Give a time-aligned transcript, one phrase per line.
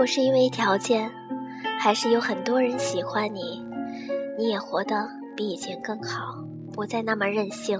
[0.00, 1.10] 不是因为条件，
[1.78, 3.62] 还是有很多人喜欢你，
[4.38, 6.42] 你也活得比以前更好，
[6.72, 7.78] 不再那么任性，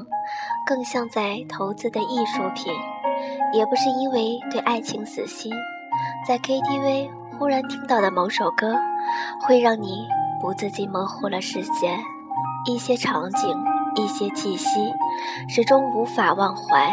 [0.67, 2.71] 更像在投资的艺术品。
[3.55, 5.51] 也不是因为对爱情死心，
[6.29, 7.09] 在 KTV
[7.39, 8.79] 忽然听到的某首歌，
[9.41, 10.07] 会让你
[10.43, 11.99] 不自禁模糊了视线，
[12.67, 13.57] 一些场景，
[13.95, 14.93] 一些气息，
[15.49, 16.93] 始终无法忘怀。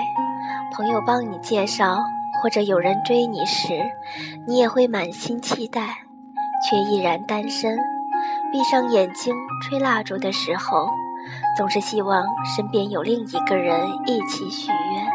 [0.71, 1.97] 朋友帮你介绍。
[2.41, 3.73] 或者有人追你时，
[4.47, 5.97] 你也会满心期待，
[6.69, 7.77] 却依然单身。
[8.51, 10.89] 闭上眼睛吹蜡烛的时候，
[11.57, 15.07] 总是希望身边有另一个人一起许愿。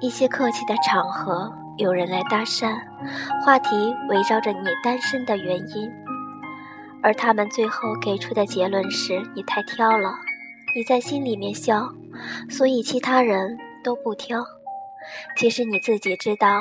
[0.00, 2.74] 一些客气的场合，有人来搭讪，
[3.44, 5.90] 话题围绕着你单身的原因，
[7.02, 10.14] 而他们最后给出的结论是你太挑了。
[10.74, 11.88] 你在心里面笑，
[12.48, 14.42] 所以其他人都不挑。
[15.36, 16.60] 其实你自己知道，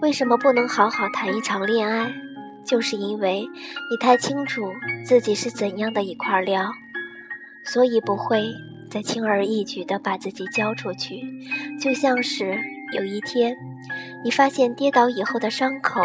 [0.00, 2.12] 为什么不能好好谈一场恋爱，
[2.64, 3.40] 就是因为
[3.90, 4.62] 你太清楚
[5.04, 6.70] 自己是怎样的一块料，
[7.64, 8.44] 所以不会
[8.90, 11.22] 再轻而易举地把自己交出去。
[11.80, 12.58] 就像是
[12.92, 13.56] 有一天，
[14.22, 16.00] 你发现跌倒以后的伤口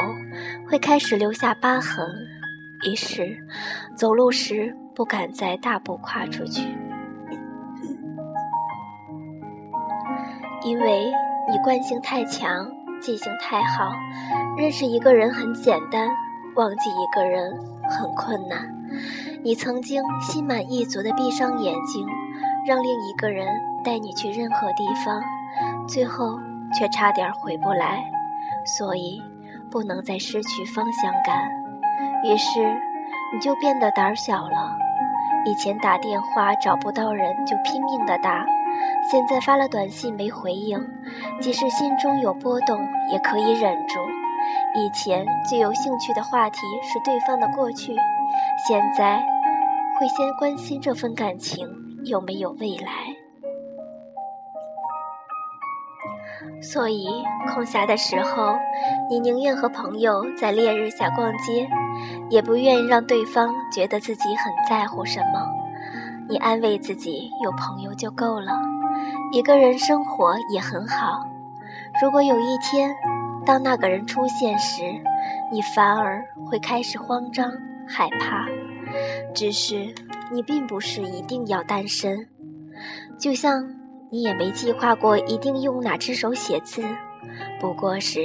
[0.68, 2.06] 会开始留下疤痕，
[2.90, 3.38] 于是
[3.96, 6.64] 走路时不敢再大步跨出去，
[10.64, 11.12] 因为。
[11.50, 12.70] 你惯性太强，
[13.02, 13.90] 记性太好，
[14.58, 16.10] 认识一个人很简单，
[16.56, 17.58] 忘记一个人
[17.90, 18.60] 很困难。
[19.42, 22.06] 你曾经心满意足地闭上眼睛，
[22.66, 23.48] 让另一个人
[23.82, 25.24] 带你去任何地方，
[25.88, 26.38] 最后
[26.78, 28.04] 却差点回不来，
[28.66, 29.24] 所以
[29.72, 31.50] 不能再失去方向感。
[32.26, 32.60] 于是
[33.34, 34.76] 你就变得胆小了，
[35.46, 38.46] 以前打电话找不到人就拼命地打。
[39.10, 40.78] 现在发了短信没回应，
[41.40, 42.80] 即使心中有波动
[43.12, 44.00] 也可以忍住。
[44.76, 47.96] 以前最有兴趣的话题是对方的过去，
[48.68, 49.18] 现在
[50.00, 51.68] 会先关心这份感情
[52.06, 52.92] 有没有未来。
[56.62, 57.06] 所以
[57.48, 58.56] 空暇的时候，
[59.10, 61.68] 你宁愿和朋友在烈日下逛街，
[62.30, 65.46] 也不愿意让对方觉得自己很在乎什么。
[66.30, 68.54] 你安慰自己，有朋友就够了，
[69.32, 71.24] 一个人生活也很好。
[72.02, 72.96] 如果有一天，
[73.46, 74.84] 当那个人出现时，
[75.52, 77.52] 你反而会开始慌张
[77.88, 78.46] 害怕。
[79.34, 79.94] 只是
[80.32, 82.28] 你并不是一定要单身，
[83.20, 83.68] 就像
[84.10, 86.84] 你也没计划过一定用哪只手写字。
[87.60, 88.20] 不过是，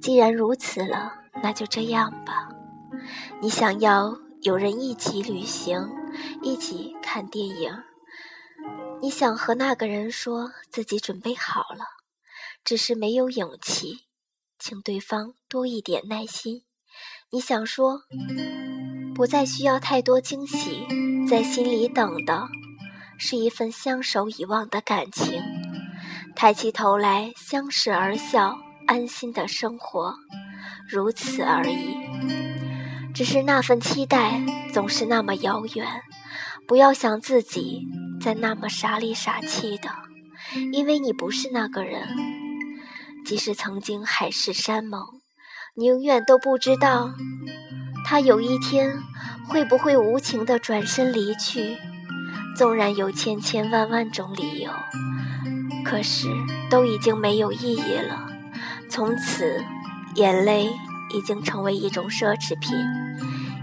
[0.00, 2.48] 既然如此了，那就这样吧。
[3.40, 5.88] 你想要有人一起旅行。
[6.42, 7.70] 一起看电影，
[9.00, 11.84] 你想和那个人说自己准备好了，
[12.64, 14.06] 只是没有勇气，
[14.58, 16.64] 请对方多一点耐心。
[17.30, 18.00] 你想说，
[19.14, 20.84] 不再需要太多惊喜，
[21.28, 22.48] 在心里等的
[23.18, 25.40] 是一份相守以望的感情，
[26.34, 30.16] 抬起头来相视而笑，安心的生活，
[30.88, 31.94] 如此而已。
[33.14, 34.40] 只是那份期待
[34.72, 35.86] 总是那么遥远，
[36.66, 37.86] 不要想自己
[38.20, 39.88] 在那么傻里傻气的，
[40.72, 42.06] 因为你不是那个人。
[43.24, 45.02] 即使曾经海誓山盟，
[45.76, 47.14] 你永远都不知道，
[48.04, 48.98] 他有一天
[49.46, 51.76] 会不会无情的转身离去。
[52.56, 54.70] 纵然有千千万万种理由，
[55.84, 56.26] 可是
[56.70, 58.26] 都已经没有意义了。
[58.88, 59.62] 从此，
[60.14, 60.70] 眼泪。
[61.10, 62.70] 已经成为一种奢侈品，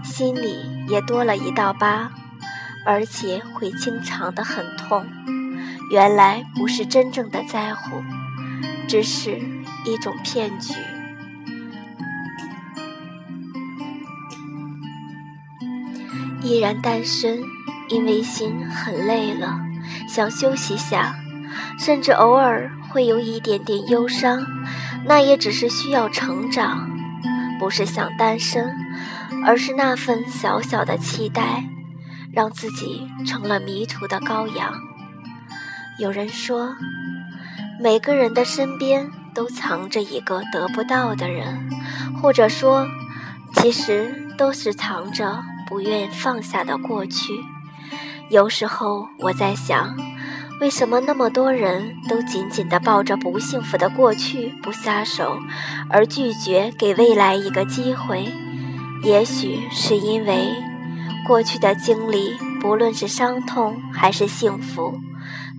[0.02, 0.56] 心里
[0.88, 2.10] 也多了一道疤，
[2.86, 5.04] 而且会经常的很痛。
[5.90, 8.02] 原来不是真正的在乎，
[8.88, 9.38] 只是
[9.84, 10.74] 一种骗局。
[16.42, 17.40] 依然单身，
[17.88, 19.58] 因为心很累了，
[20.08, 21.16] 想休息下，
[21.78, 24.46] 甚至偶尔会有一点点忧伤，
[25.04, 26.88] 那也只是需要成长。
[27.58, 28.76] 不是想单身，
[29.44, 31.64] 而是那份小小的期待，
[32.36, 34.70] 让自己成了迷途的羔羊。
[35.98, 36.76] 有人说，
[37.80, 41.70] 每个人的身边都藏着一个得不到的人，
[42.20, 42.86] 或者说，
[43.54, 47.32] 其实都是藏着不愿放下的过去。
[48.28, 49.96] 有时候我在想。
[50.58, 55.38] 为什么那么多人都紧紧地抱着不幸福的过去不撒手，
[55.90, 58.26] 而拒绝给未来一个机会？
[59.02, 60.54] 也许是因为
[61.26, 64.94] 过去的经历，不论是伤痛还是幸福，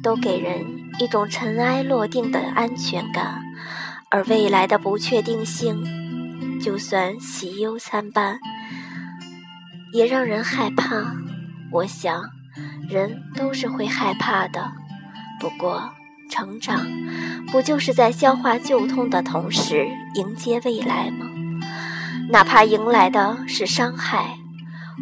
[0.01, 0.65] 都给人
[0.97, 3.41] 一种尘埃落定的安全感，
[4.09, 5.83] 而未来的不确定性
[6.61, 8.39] 就算喜忧参半，
[9.91, 11.13] 也让人害怕。
[11.69, 12.23] 我想，
[12.89, 14.71] 人都是会害怕的。
[15.37, 15.91] 不过，
[16.31, 16.87] 成长
[17.51, 19.85] 不就是在消化旧痛的同时
[20.15, 21.27] 迎接未来吗？
[22.29, 24.37] 哪怕迎来的是伤害，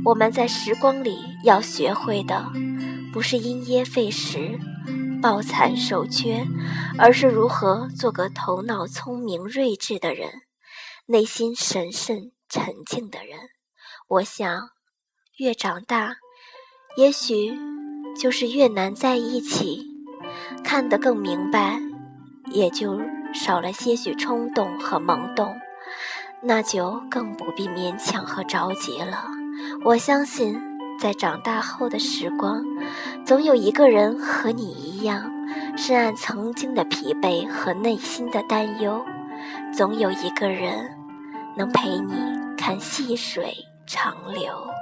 [0.04, 2.52] 我们在时光里要学会的，
[3.14, 4.60] 不是因噎废食、
[5.22, 6.46] 抱残守缺，
[6.98, 10.30] 而是如何做个头脑聪明、睿智的人，
[11.08, 13.38] 内心神圣、沉静的人。
[14.08, 14.70] 我想，
[15.38, 16.18] 越长大，
[16.98, 17.58] 也许
[18.20, 19.82] 就是越难在一起。
[20.64, 21.80] 看得更明白，
[22.52, 23.00] 也就
[23.34, 25.56] 少了些许冲动和懵懂，
[26.44, 29.30] 那就更不必勉强和着急了。
[29.84, 30.60] 我相信，
[31.00, 32.64] 在长大后的时光，
[33.26, 35.32] 总有一个人和你一样，
[35.78, 39.00] 深谙曾经的疲惫和内心的担忧；
[39.72, 40.90] 总有一个人，
[41.56, 42.14] 能陪你
[42.58, 43.54] 看细水
[43.86, 44.75] 长流。